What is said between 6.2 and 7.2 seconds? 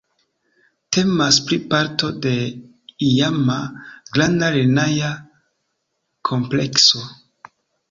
komplekso.